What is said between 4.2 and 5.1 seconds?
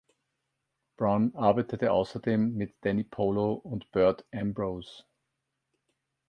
Ambrose.